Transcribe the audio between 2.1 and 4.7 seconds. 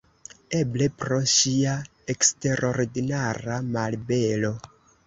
eksterordinara malbelo.